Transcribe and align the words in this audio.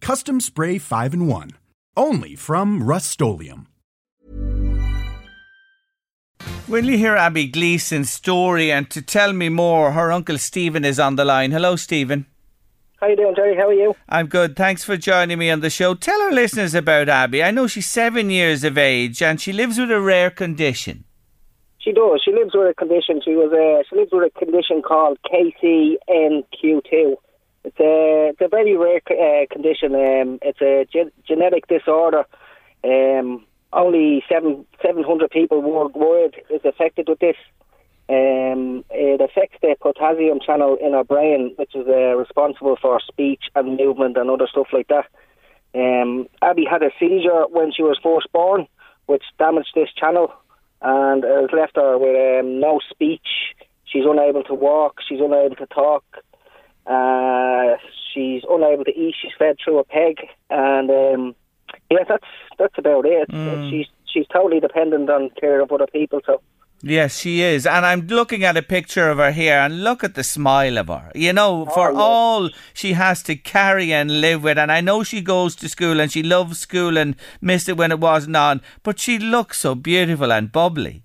Custom 0.00 0.40
Spray 0.40 0.78
5 0.78 1.12
and 1.12 1.28
1. 1.28 1.50
Only 1.96 2.34
from 2.34 2.82
Rust 2.82 3.20
Will 3.20 3.42
you 6.84 6.96
hear 6.96 7.16
Abby 7.16 7.46
Gleason's 7.46 8.10
story 8.10 8.72
and 8.72 8.88
to 8.90 9.02
tell 9.02 9.32
me 9.32 9.50
more, 9.50 9.92
her 9.92 10.10
uncle 10.10 10.38
Stephen 10.38 10.84
is 10.84 10.98
on 10.98 11.16
the 11.16 11.24
line. 11.24 11.50
Hello, 11.50 11.76
Stephen. 11.76 12.26
How 13.00 13.08
you 13.08 13.16
doing, 13.16 13.34
Terry? 13.34 13.56
How 13.56 13.68
are 13.68 13.74
you? 13.74 13.94
I'm 14.08 14.26
good. 14.26 14.56
Thanks 14.56 14.84
for 14.84 14.96
joining 14.96 15.38
me 15.38 15.50
on 15.50 15.60
the 15.60 15.70
show. 15.70 15.94
Tell 15.94 16.20
our 16.22 16.32
listeners 16.32 16.74
about 16.74 17.08
Abby. 17.08 17.42
I 17.42 17.50
know 17.50 17.66
she's 17.66 17.88
seven 17.88 18.30
years 18.30 18.64
of 18.64 18.78
age 18.78 19.22
and 19.22 19.40
she 19.40 19.52
lives 19.52 19.78
with 19.78 19.90
a 19.90 20.00
rare 20.00 20.30
condition. 20.30 21.04
She 21.78 21.92
does. 21.92 22.22
She 22.24 22.32
lives 22.32 22.52
with 22.54 22.70
a 22.70 22.74
condition. 22.74 23.20
She 23.24 23.32
was 23.32 23.52
a. 23.52 23.84
She 23.88 23.96
lives 23.96 24.10
with 24.12 24.30
a 24.34 24.38
condition 24.38 24.82
called 24.82 25.18
KCNQ2. 25.26 27.16
It's 27.64 27.78
a, 27.78 28.30
it's 28.30 28.40
a 28.40 28.48
very 28.48 28.76
rare 28.76 29.00
uh, 29.10 29.46
condition. 29.52 29.94
Um, 29.94 30.38
it's 30.42 30.60
a 30.62 30.86
ge- 30.90 31.12
genetic 31.26 31.66
disorder. 31.68 32.24
Um, 32.82 33.44
only 33.72 34.24
seven 34.28 34.66
seven 34.82 35.04
hundred 35.04 35.30
people 35.30 35.60
worldwide 35.62 36.42
is 36.48 36.62
affected 36.64 37.08
with 37.08 37.18
this. 37.20 37.36
Um, 38.08 38.84
it 38.90 39.20
affects 39.20 39.58
the 39.62 39.76
potassium 39.80 40.40
channel 40.44 40.76
in 40.84 40.94
our 40.94 41.04
brain, 41.04 41.52
which 41.56 41.74
is 41.76 41.86
uh, 41.86 42.16
responsible 42.16 42.76
for 42.80 42.98
speech 43.00 43.44
and 43.54 43.76
movement 43.76 44.16
and 44.16 44.28
other 44.28 44.48
stuff 44.50 44.66
like 44.72 44.88
that. 44.88 45.06
Um, 45.74 46.26
Abby 46.42 46.64
had 46.68 46.82
a 46.82 46.90
seizure 46.98 47.46
when 47.50 47.70
she 47.72 47.82
was 47.82 48.00
first 48.02 48.32
born, 48.32 48.66
which 49.06 49.22
damaged 49.38 49.70
this 49.76 49.92
channel, 49.94 50.32
and 50.82 51.22
has 51.22 51.50
left 51.52 51.76
her 51.76 51.98
with 51.98 52.16
um, 52.40 52.58
no 52.58 52.80
speech. 52.90 53.54
She's 53.84 54.04
unable 54.04 54.42
to 54.44 54.54
walk. 54.54 54.96
She's 55.08 55.20
unable 55.20 55.56
to 55.56 55.66
talk. 55.66 56.02
Uh, 56.86 57.76
she's 58.12 58.42
unable 58.48 58.84
to 58.84 58.90
eat. 58.90 59.14
She's 59.20 59.32
fed 59.38 59.56
through 59.62 59.78
a 59.78 59.84
peg, 59.84 60.16
and 60.48 60.90
um, 60.90 61.34
yeah, 61.90 62.04
that's 62.08 62.26
that's 62.58 62.78
about 62.78 63.06
it. 63.06 63.28
Mm. 63.28 63.70
She's 63.70 63.86
she's 64.12 64.26
totally 64.32 64.60
dependent 64.60 65.08
on 65.10 65.30
care 65.40 65.60
of 65.60 65.70
other 65.72 65.86
people. 65.86 66.20
So 66.26 66.40
Yes, 66.82 67.18
she 67.18 67.42
is. 67.42 67.66
And 67.66 67.84
I'm 67.84 68.06
looking 68.06 68.42
at 68.42 68.56
a 68.56 68.62
picture 68.62 69.10
of 69.10 69.18
her 69.18 69.32
here 69.32 69.58
and 69.58 69.84
look 69.84 70.02
at 70.02 70.14
the 70.14 70.24
smile 70.24 70.78
of 70.78 70.88
her. 70.88 71.12
You 71.14 71.34
know, 71.34 71.66
oh, 71.68 71.74
for 71.74 71.92
all 71.92 72.48
she 72.72 72.94
has 72.94 73.22
to 73.24 73.36
carry 73.36 73.92
and 73.92 74.22
live 74.22 74.42
with. 74.42 74.56
And 74.56 74.72
I 74.72 74.80
know 74.80 75.02
she 75.02 75.20
goes 75.20 75.54
to 75.56 75.68
school 75.68 76.00
and 76.00 76.10
she 76.10 76.22
loves 76.22 76.58
school 76.58 76.96
and 76.96 77.16
missed 77.42 77.68
it 77.68 77.76
when 77.76 77.92
it 77.92 78.00
wasn't 78.00 78.36
on, 78.36 78.62
but 78.82 78.98
she 78.98 79.18
looks 79.18 79.58
so 79.58 79.74
beautiful 79.74 80.32
and 80.32 80.50
bubbly. 80.50 81.04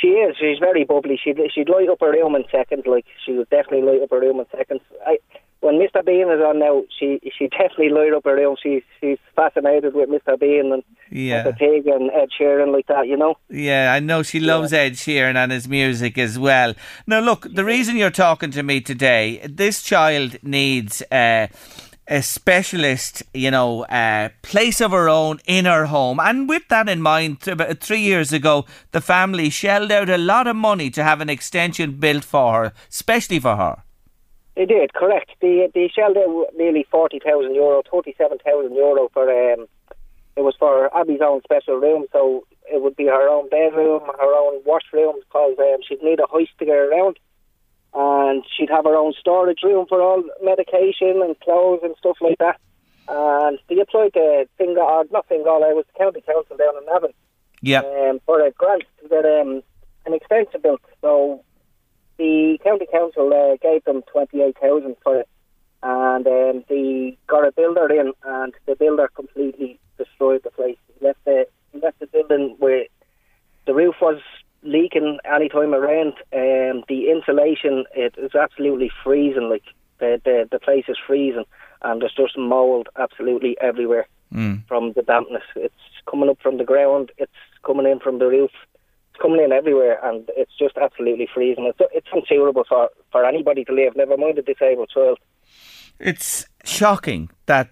She 0.00 0.08
is. 0.08 0.36
She's 0.38 0.58
very 0.58 0.84
bubbly. 0.84 1.18
She'd, 1.22 1.38
she'd 1.54 1.68
light 1.68 1.88
up 1.88 2.00
her 2.00 2.12
room 2.12 2.34
in 2.34 2.44
seconds. 2.50 2.84
Like, 2.86 3.06
she 3.24 3.32
would 3.32 3.50
definitely 3.50 3.82
light 3.82 4.02
up 4.02 4.10
her 4.10 4.20
room 4.20 4.40
in 4.40 4.46
seconds. 4.52 4.80
I, 5.06 5.18
when 5.60 5.76
Mr. 5.76 6.04
Bean 6.04 6.30
is 6.30 6.40
on 6.40 6.58
now, 6.58 6.84
she 6.98 7.20
she 7.36 7.48
definitely 7.48 7.88
light 7.88 8.12
up 8.12 8.24
her 8.24 8.36
room. 8.36 8.56
She's 8.62 8.82
she's 9.00 9.18
fascinated 9.34 9.94
with 9.94 10.08
Mr. 10.08 10.38
Bean 10.38 10.72
and 10.72 10.82
yeah. 11.10 11.42
the 11.42 11.52
pig 11.52 11.86
and 11.86 12.10
Ed 12.10 12.28
Sheeran 12.38 12.72
like 12.72 12.86
that, 12.86 13.08
you 13.08 13.16
know. 13.16 13.36
Yeah, 13.48 13.92
I 13.92 14.00
know 14.00 14.22
she 14.22 14.38
loves 14.38 14.72
yeah. 14.72 14.80
Ed 14.80 14.92
Sheeran 14.92 15.34
and 15.36 15.50
his 15.50 15.66
music 15.68 16.18
as 16.18 16.38
well. 16.38 16.74
Now, 17.06 17.20
look, 17.20 17.46
the 17.52 17.64
reason 17.64 17.96
you're 17.96 18.10
talking 18.10 18.50
to 18.52 18.62
me 18.62 18.80
today, 18.80 19.40
this 19.48 19.82
child 19.82 20.36
needs. 20.42 21.02
Uh, 21.10 21.48
a 22.08 22.22
specialist, 22.22 23.22
you 23.34 23.50
know, 23.50 23.84
uh, 23.84 24.28
place 24.42 24.80
of 24.80 24.92
her 24.92 25.08
own 25.08 25.40
in 25.46 25.64
her 25.64 25.86
home. 25.86 26.20
And 26.20 26.48
with 26.48 26.68
that 26.68 26.88
in 26.88 27.02
mind, 27.02 27.46
about 27.48 27.80
three 27.80 28.00
years 28.00 28.32
ago, 28.32 28.64
the 28.92 29.00
family 29.00 29.50
shelled 29.50 29.90
out 29.90 30.08
a 30.08 30.18
lot 30.18 30.46
of 30.46 30.56
money 30.56 30.90
to 30.90 31.02
have 31.02 31.20
an 31.20 31.28
extension 31.28 31.98
built 31.98 32.24
for 32.24 32.52
her, 32.52 32.72
especially 32.88 33.40
for 33.40 33.56
her. 33.56 33.82
They 34.54 34.64
did, 34.64 34.94
correct. 34.94 35.32
They 35.42 35.68
they 35.74 35.88
shelled 35.94 36.16
out 36.16 36.46
nearly 36.56 36.86
forty 36.90 37.18
thousand 37.18 37.54
euro, 37.54 37.82
thirty 37.92 38.14
seven 38.16 38.38
thousand 38.38 38.74
euro 38.74 39.10
for 39.12 39.28
um 39.52 39.66
it 40.36 40.42
was 40.42 40.54
for 40.58 40.94
Abby's 40.96 41.20
own 41.22 41.40
special 41.42 41.76
room, 41.76 42.06
so 42.12 42.46
it 42.70 42.82
would 42.82 42.96
be 42.96 43.06
her 43.06 43.28
own 43.28 43.48
bedroom, 43.48 44.00
her 44.00 44.34
own 44.34 44.60
washroom, 44.64 45.16
because 45.20 45.56
um, 45.58 45.80
she'd 45.86 46.02
need 46.02 46.20
a 46.20 46.26
hoist 46.26 46.52
to 46.58 46.66
get 46.66 46.76
around, 46.76 47.18
and 47.96 48.44
she'd 48.54 48.68
have 48.68 48.84
her 48.84 48.94
own 48.94 49.14
storage 49.18 49.62
room 49.62 49.86
for 49.88 50.02
all 50.02 50.22
medication 50.42 51.22
and 51.22 51.38
clothes 51.40 51.80
and 51.82 51.94
stuff 51.98 52.18
like 52.20 52.38
that. 52.38 52.60
And 53.08 53.58
they 53.68 53.80
applied 53.80 54.12
the 54.12 54.46
thing, 54.58 54.76
or 54.76 55.04
not 55.10 55.26
Fingal, 55.28 55.62
it 55.62 55.74
was 55.74 55.86
the 55.86 55.98
county 55.98 56.20
council 56.20 56.56
down 56.56 56.76
in 56.76 56.84
Navan, 56.84 57.12
yeah, 57.62 57.80
um, 57.80 58.20
for 58.26 58.40
a 58.40 58.50
grant 58.50 58.82
to 59.00 59.08
get 59.08 59.24
um, 59.24 59.62
an 60.04 60.12
extension 60.12 60.60
built. 60.60 60.82
So 61.00 61.42
the 62.18 62.58
county 62.62 62.86
council 62.92 63.32
uh, 63.32 63.56
gave 63.62 63.84
them 63.84 64.02
twenty 64.12 64.42
eight 64.42 64.58
thousand 64.60 64.96
for 65.02 65.20
it, 65.20 65.28
and 65.82 66.26
um, 66.26 66.64
they 66.68 67.16
got 67.28 67.46
a 67.46 67.52
builder 67.52 67.88
in, 67.92 68.12
and 68.24 68.52
the 68.66 68.74
builder 68.74 69.08
completely 69.14 69.78
destroyed 69.96 70.42
the 70.42 70.50
place. 70.50 70.76
He 70.98 71.06
left 71.06 71.24
the 71.24 71.46
he 71.72 71.78
left 71.78 72.00
the 72.00 72.08
building 72.08 72.56
where 72.58 72.86
the 73.66 73.74
roof 73.74 73.94
was 74.02 74.20
leaking 74.66 75.18
any 75.24 75.48
time 75.48 75.72
rained. 75.72 76.14
Um, 76.32 76.84
the 76.88 77.10
insulation 77.10 77.84
it 77.94 78.14
is 78.18 78.34
absolutely 78.34 78.90
freezing. 79.02 79.48
Like 79.48 79.64
the, 79.98 80.20
the 80.24 80.48
the 80.50 80.58
place 80.58 80.84
is 80.88 80.98
freezing, 81.06 81.44
and 81.82 82.02
there's 82.02 82.14
just 82.14 82.36
mold 82.36 82.88
absolutely 82.98 83.56
everywhere 83.60 84.06
mm. 84.32 84.66
from 84.66 84.92
the 84.92 85.02
dampness. 85.02 85.44
It's 85.54 85.74
coming 86.10 86.28
up 86.28 86.38
from 86.42 86.58
the 86.58 86.64
ground. 86.64 87.12
It's 87.18 87.32
coming 87.64 87.86
in 87.86 88.00
from 88.00 88.18
the 88.18 88.26
roof 88.26 88.50
It's 89.10 89.22
coming 89.22 89.42
in 89.42 89.52
everywhere, 89.52 89.98
and 90.04 90.28
it's 90.36 90.56
just 90.58 90.76
absolutely 90.76 91.28
freezing. 91.32 91.64
It's 91.64 91.80
it's 91.92 92.08
unsuitable 92.12 92.64
for 92.68 92.90
for 93.12 93.24
anybody 93.24 93.64
to 93.64 93.72
live. 93.72 93.96
Never 93.96 94.16
mind 94.16 94.38
a 94.38 94.42
disabled 94.42 94.90
child. 94.90 95.18
It's 95.98 96.46
shocking 96.64 97.30
that 97.46 97.70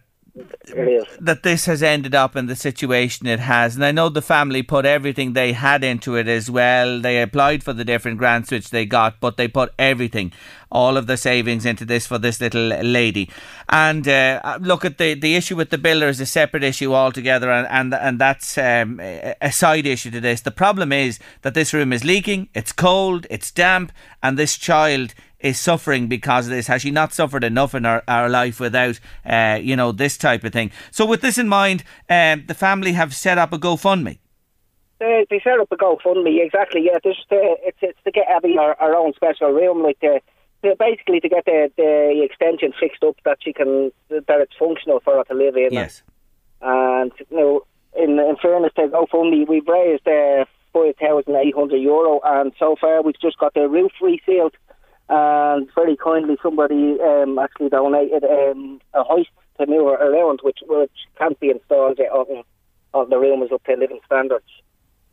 that 1.21 1.43
this 1.45 1.67
has 1.67 1.83
ended 1.83 2.15
up 2.15 2.35
in 2.35 2.47
the 2.47 2.57
situation 2.57 3.27
it 3.27 3.39
has. 3.39 3.77
And 3.77 3.85
I 3.85 3.93
know 3.93 4.09
the 4.09 4.23
family 4.23 4.63
put 4.63 4.85
everything 4.85 5.33
they 5.33 5.53
had 5.53 5.85
into 5.85 6.17
it 6.17 6.27
as 6.27 6.51
well. 6.51 7.01
They 7.01 7.23
applied 7.23 7.63
for 7.63 7.73
the 7.73 7.85
different 7.85 8.19
grants 8.19 8.51
which 8.51 8.71
they 8.71 8.85
got, 8.85 9.21
but 9.21 9.37
they 9.37 9.47
put 9.47 9.73
everything, 9.79 10.33
all 10.73 10.97
of 10.97 11.07
the 11.07 11.17
savings 11.17 11.65
into 11.65 11.85
this 11.85 12.07
for 12.07 12.19
this 12.19 12.41
little 12.41 12.67
lady. 12.67 13.31
And 13.69 14.09
uh, 14.09 14.59
look 14.61 14.85
at 14.85 14.99
the 14.99 15.15
the 15.15 15.37
issue 15.37 15.55
with 15.55 15.71
the 15.71 15.79
builder 15.79 16.09
is 16.09 16.21
a 16.21 16.27
separate 16.27 16.65
issue 16.65 16.93
altogether, 16.93 17.53
and 17.53 17.69
and, 17.69 17.95
and 17.95 18.19
that's 18.19 18.59
um, 18.59 18.99
a 19.01 19.53
side 19.53 19.87
issue 19.87 20.11
to 20.11 20.21
this. 20.21 20.41
The 20.41 20.51
problem 20.51 20.93
is 20.93 21.21
that 21.43 21.55
this 21.55 21.73
room 21.73 21.93
is 21.93 22.05
leaking. 22.05 22.49
It's 22.55 22.73
cold. 22.73 23.27
It's 23.31 23.53
damp, 23.53 23.93
and 24.21 24.37
this 24.37 24.57
child 24.57 25.15
is 25.45 25.61
suffering 25.61 26.09
because 26.09 26.47
of 26.47 26.53
this? 26.53 26.67
Has 26.67 26.83
she 26.83 26.91
not 26.91 27.13
suffered 27.13 27.45
enough 27.45 27.75
in 27.75 27.85
her, 27.85 28.03
her 28.09 28.29
life 28.29 28.59
without, 28.59 28.99
uh, 29.27 29.61
you 29.63 29.77
know, 29.77 29.93
this 29.93 30.17
type 30.17 30.43
of 30.43 30.53
thing? 30.53 30.73
So, 30.91 31.05
with 31.05 31.21
this 31.21 31.37
in 31.39 31.49
mind, 31.49 31.85
um, 32.09 32.45
the 32.49 32.55
family 32.55 32.93
have 32.93 33.15
set 33.15 33.37
up 33.37 33.53
a 33.53 33.59
GoFundMe. 33.59 34.19
Uh, 35.01 35.25
they 35.29 35.41
set 35.45 35.61
up 35.61 35.71
a 35.71 35.77
GoFundMe, 35.77 36.45
exactly. 36.45 36.87
Yeah, 36.87 36.99
just, 37.05 37.31
uh, 37.31 37.61
it's 37.63 37.79
it's 37.83 37.99
to 38.05 38.11
get 38.11 38.27
Abby 38.29 38.57
our, 38.59 38.75
our 38.81 38.97
own 38.97 39.13
special 39.15 39.51
room, 39.51 39.83
like 39.83 40.01
the, 40.01 40.21
the, 40.63 40.75
basically 40.79 41.21
to 41.21 41.29
get 41.29 41.45
the, 41.45 41.71
the 41.77 42.23
extension 42.25 42.73
fixed 42.81 43.03
up 43.05 43.17
that 43.25 43.39
she 43.43 43.53
can 43.53 43.93
that 44.09 44.41
it's 44.41 44.55
functional 44.59 45.01
for 45.01 45.19
her 45.19 45.25
to 45.25 45.35
live 45.35 45.57
in. 45.57 45.73
Yes. 45.73 46.03
And 46.63 47.13
you 47.31 47.37
know, 47.37 47.67
in 47.95 48.19
in 48.19 48.37
fairness 48.41 48.73
to 48.77 48.89
GoFundMe, 48.89 49.47
we've 49.47 49.69
raised 49.69 50.09
uh, 50.09 50.47
five 50.73 50.97
thousand 50.97 51.37
eight 51.37 51.55
hundred 51.55 51.83
euro, 51.83 52.21
and 52.25 52.53
so 52.59 52.77
far 52.81 53.03
we've 53.03 53.21
just 53.21 53.39
got 53.39 53.53
the 53.53 53.69
roof 53.69 53.93
resealed 54.01 54.55
and 55.09 55.69
very 55.75 55.97
kindly 55.97 56.37
somebody 56.43 56.99
um, 57.01 57.39
actually 57.39 57.69
donated 57.69 58.25
um, 58.25 58.81
a 58.95 59.03
hoist 59.03 59.31
to 59.59 59.67
her 59.67 59.95
around, 59.95 60.41
which 60.43 60.59
which 60.67 60.91
can't 61.19 61.39
be 61.41 61.51
installed 61.51 61.99
yet 61.99 62.11
on, 62.11 62.43
of 62.95 63.11
the 63.11 63.19
room 63.19 63.43
is 63.43 63.53
up 63.53 63.63
to 63.65 63.77
living 63.77 64.01
standards, 64.07 64.45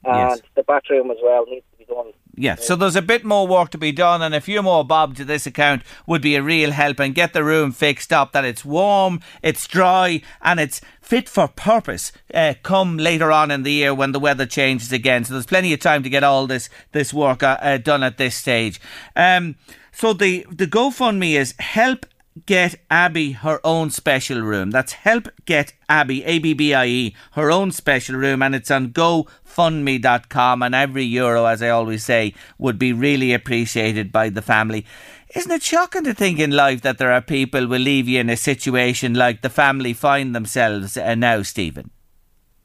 and 0.03 0.30
Yes. 0.31 0.42
the 0.56 0.63
bathroom 0.63 1.12
as 1.12 1.18
well 1.24 1.45
needs 1.48 1.65
to 1.71 1.77
be 1.77 1.86
done. 1.86 2.12
Yeah, 2.36 2.56
so 2.56 2.75
there's 2.75 2.95
a 2.95 3.01
bit 3.01 3.25
more 3.25 3.45
work 3.45 3.71
to 3.71 3.77
be 3.77 3.92
done, 3.92 4.21
and 4.21 4.33
a 4.33 4.39
few 4.42 4.62
more 4.63 4.86
bob 4.86 5.15
to 5.18 5.25
this 5.25 5.45
account 5.45 5.83
would 6.07 6.21
be 6.21 6.36
a 6.36 6.42
real 6.42 6.71
help 6.71 7.00
and 7.00 7.13
get 7.13 7.33
the 7.33 7.44
room 7.44 7.71
fixed 7.74 8.13
up 8.13 8.31
that 8.31 8.45
it's 8.45 8.63
warm, 8.63 9.19
it's 9.44 9.68
dry, 9.68 10.21
and 10.42 10.59
it's 10.59 10.80
fit 11.01 11.27
for 11.27 11.48
purpose. 11.50 12.12
Uh, 12.33 12.53
come 12.63 12.98
later 12.98 13.31
on 13.31 13.51
in 13.51 13.63
the 13.63 13.71
year 13.74 13.94
when 13.94 14.13
the 14.13 14.19
weather 14.19 14.45
changes 14.45 14.92
again, 14.94 15.25
so 15.25 15.33
there's 15.33 15.45
plenty 15.45 15.74
of 15.74 15.81
time 15.81 16.04
to 16.04 16.09
get 16.09 16.24
all 16.24 16.47
this 16.47 16.69
this 16.94 17.13
work 17.13 17.44
uh, 17.44 17.57
uh, 17.62 17.77
done 17.77 18.01
at 18.01 18.18
this 18.18 18.36
stage. 18.36 18.80
Um, 19.15 19.56
so 19.92 20.13
the 20.13 20.45
the 20.50 20.68
GoFundMe 20.68 21.33
is 21.33 21.54
help 21.59 22.06
get 22.46 22.76
Abby 22.90 23.34
her 23.34 23.60
own 23.64 23.90
special 23.90 24.42
room. 24.42 24.72
That's 24.72 24.94
help 24.94 25.28
get 25.46 25.74
Abby, 25.90 26.24
A 26.26 26.40
B 26.40 26.54
B 26.54 26.74
I 26.74 26.86
E, 26.86 27.16
her 27.34 27.52
own 27.52 27.72
special 27.72 28.16
room, 28.16 28.42
and 28.42 28.56
it's 28.56 28.72
on 28.72 28.90
GoFundMe.com. 28.90 30.64
And 30.64 30.76
every 30.76 31.04
euro, 31.04 31.46
as 31.46 31.62
I 31.62 31.70
always 31.70 32.04
say, 32.04 32.34
would 32.58 32.80
be 32.80 32.94
really 32.94 33.34
appreciated 33.34 34.12
by 34.12 34.30
the 34.30 34.42
family. 34.42 34.86
Isn't 35.36 35.52
it 35.52 35.64
shocking 35.64 36.04
to 36.04 36.14
think 36.14 36.40
in 36.40 36.52
life 36.52 36.82
that 36.82 36.98
there 36.98 37.12
are 37.12 37.22
people 37.22 37.68
will 37.68 37.80
leave 37.80 38.08
you 38.08 38.20
in 38.20 38.30
a 38.30 38.36
situation 38.36 39.14
like 39.14 39.42
the 39.42 39.50
family 39.50 39.94
find 39.94 40.36
themselves 40.36 40.98
uh, 40.98 41.16
now, 41.16 41.42
Stephen? 41.42 41.92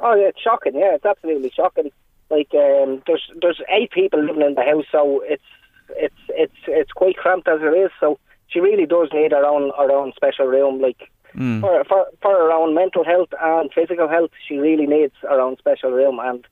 Oh, 0.00 0.14
yeah, 0.14 0.28
it's 0.28 0.40
shocking. 0.40 0.75
Yeah, 0.75 0.94
it's 0.94 1.06
absolutely 1.06 1.50
shocking. 1.55 1.90
Like, 2.28 2.52
um, 2.55 3.02
there's 3.06 3.31
there's 3.40 3.61
eight 3.70 3.93
people 3.93 4.20
living 4.20 4.43
in 4.43 4.55
the 4.55 4.62
house, 4.62 4.84
so 4.90 5.23
it's 5.25 5.44
it's 5.90 6.14
it's 6.31 6.56
it's 6.67 6.93
quite 6.93 7.17
cramped 7.17 7.46
as 7.46 7.61
it 7.62 7.67
is. 7.67 7.90
So 8.00 8.19
she 8.48 8.60
really 8.60 8.87
does 8.87 9.08
need 9.12 9.32
her 9.32 9.44
own 9.44 9.72
her 9.76 9.90
own 9.90 10.12
special 10.16 10.46
room. 10.46 10.81
Like 10.81 11.10
mm. 11.34 11.60
for, 11.60 11.84
for 11.84 12.06
for 12.22 12.32
her 12.32 12.52
own 12.52 12.75
mental 12.75 13.04
health 13.04 13.28
and 13.40 13.72
physical 13.72 14.08
health, 14.08 14.31
she 14.46 14.56
really 14.56 14.87
needs 14.87 15.14
her 15.22 15.40
own 15.40 15.56
special 15.58 15.90
room. 15.90 16.19
And 16.20 16.46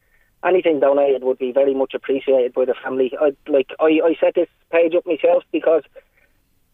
anything 0.44 0.80
donated 0.80 1.24
would 1.24 1.38
be 1.38 1.52
very 1.52 1.74
much 1.74 1.94
appreciated 1.94 2.52
by 2.54 2.64
the 2.64 2.74
family. 2.82 3.12
I 3.20 3.32
like 3.48 3.70
I 3.80 4.00
I 4.04 4.16
set 4.20 4.34
this 4.34 4.48
page 4.70 4.94
up 4.94 5.06
myself 5.06 5.44
because. 5.52 5.82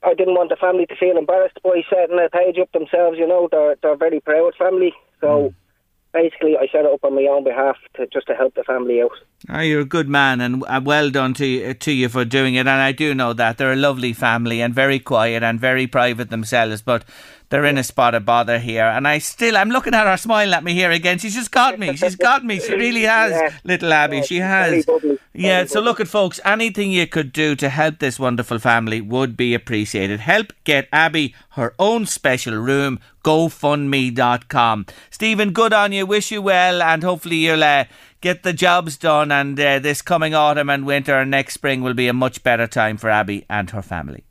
I 0.02 0.14
didn't 0.14 0.32
want 0.32 0.49
the 0.49 0.56
family 0.56 0.87
to 0.87 0.96
feel 0.96 1.19
embarrassed 1.19 1.58
by 1.62 1.82
setting 1.90 2.19
a 2.19 2.31
page 2.31 2.56
up 2.58 2.73
themselves. 2.73 3.19
You 3.19 3.28
know, 3.28 3.50
they're 3.52 3.76
they're 3.82 3.93
a 3.93 3.96
very 3.99 4.19
proud 4.19 4.55
family. 4.58 4.94
So 5.20 5.52
mm. 5.52 5.55
basically, 6.14 6.56
I 6.56 6.69
set 6.73 6.87
it 6.87 6.90
up 6.90 7.05
on 7.05 7.14
my 7.14 7.26
own 7.26 7.44
behalf 7.44 7.76
to 7.96 8.06
just 8.06 8.26
to 8.28 8.34
help 8.34 8.55
the 8.55 8.64
family 8.64 9.02
out. 9.02 9.12
Oh, 9.48 9.60
you're 9.60 9.81
a 9.81 9.84
good 9.87 10.08
man, 10.08 10.42
and 10.42 10.62
uh, 10.69 10.81
well 10.84 11.08
done 11.10 11.32
to 11.34 11.46
you, 11.46 11.72
to 11.72 11.92
you 11.92 12.10
for 12.10 12.26
doing 12.26 12.56
it. 12.56 12.60
And 12.60 12.69
I 12.69 12.92
do 12.92 13.14
know 13.14 13.32
that 13.32 13.56
they're 13.56 13.72
a 13.72 13.76
lovely 13.76 14.12
family 14.12 14.60
and 14.60 14.75
very 14.75 14.98
quiet 14.98 15.42
and 15.42 15.58
very 15.58 15.87
private 15.87 16.28
themselves, 16.28 16.82
but 16.82 17.06
they're 17.48 17.64
in 17.64 17.78
a 17.78 17.82
spot 17.82 18.14
of 18.14 18.26
bother 18.26 18.58
here. 18.58 18.84
And 18.84 19.08
I 19.08 19.16
still, 19.19 19.56
I'm 19.56 19.70
looking 19.70 19.94
at 19.94 20.06
her 20.06 20.19
smiling 20.19 20.52
at 20.52 20.62
me 20.62 20.75
here 20.75 20.90
again. 20.90 21.19
She's 21.19 21.34
just 21.34 21.50
got 21.50 21.78
me. 21.78 21.96
She's 21.96 22.16
got 22.16 22.44
me. 22.44 22.60
She 22.60 22.75
really 22.75 23.02
has, 23.16 23.32
Yeah. 23.32 23.50
little 23.64 23.92
Abby. 23.92 24.16
Yeah, 24.19 24.22
she 24.22 24.37
has. 24.37 24.87
Yeah. 25.32 25.64
So 25.64 25.81
look 25.81 26.00
at 26.00 26.06
folks. 26.08 26.38
Anything 26.44 26.92
you 26.92 27.06
could 27.06 27.32
do 27.32 27.56
to 27.56 27.70
help 27.70 27.98
this 27.98 28.20
wonderful 28.20 28.58
family 28.58 29.00
would 29.00 29.38
be 29.38 29.54
appreciated. 29.54 30.20
Help 30.20 30.52
get 30.64 30.87
Abby 30.92 31.34
her 31.52 31.75
own 31.78 32.04
special 32.04 32.56
room. 32.56 33.00
GoFundMe.com. 33.25 34.87
Stephen, 35.10 35.52
good 35.52 35.72
on 35.72 35.92
you. 35.92 36.06
Wish 36.06 36.31
you 36.31 36.42
well, 36.42 36.82
and 36.82 37.02
hopefully 37.02 37.37
you'll. 37.37 37.64
Uh, 37.64 37.84
Get 38.20 38.43
the 38.43 38.52
jobs 38.52 38.99
done, 38.99 39.32
and 39.32 39.58
uh, 39.58 39.78
this 39.78 40.02
coming 40.02 40.34
autumn 40.34 40.69
and 40.69 40.84
winter 40.84 41.19
and 41.19 41.31
next 41.31 41.55
spring 41.55 41.81
will 41.81 41.94
be 41.94 42.06
a 42.08 42.12
much 42.12 42.43
better 42.43 42.67
time 42.67 42.99
for 42.99 43.08
Abby 43.08 43.46
and 43.49 43.70
her 43.70 43.81
family. 43.81 44.25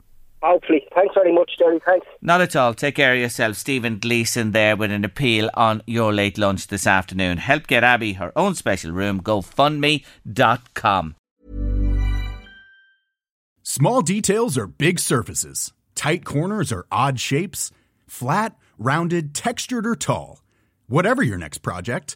Hopefully. 0.44 0.86
Thanks 0.94 1.16
very 1.16 1.34
much, 1.34 1.52
Jerry. 1.58 1.80
Thanks. 1.86 2.06
Not 2.22 2.40
at 2.40 2.56
all. 2.56 2.74
Take 2.74 2.96
care 2.96 3.14
of 3.14 3.20
yourself. 3.20 3.58
Stephen 3.58 4.00
Gleeson 4.00 4.52
there 4.52 4.78
with 4.78 4.92
an 4.92 5.04
appeal 5.04 5.50
on 5.54 5.82
your 5.86 6.14
late 6.14 6.38
lunch 6.38 6.68
this 6.68 6.88
afternoon. 6.88 7.40
Help 7.40 7.68
get 7.68 7.84
Abby 7.84 8.14
her 8.14 8.32
own 8.38 8.56
special 8.56 8.92
room. 8.92 9.22
GoFundMe.com. 9.22 11.16
Small 13.64 14.02
details 14.02 14.58
are 14.58 14.68
big 14.68 15.00
surfaces. 15.00 15.74
Tight 15.94 16.24
corners 16.24 16.72
are 16.72 16.86
odd 16.92 17.20
shapes. 17.20 17.72
Flat, 18.08 18.56
rounded, 18.78 19.36
textured, 19.36 19.86
or 19.86 19.96
tall. 19.96 20.42
Whatever 20.88 21.22
your 21.22 21.38
next 21.38 21.60
project, 21.60 22.16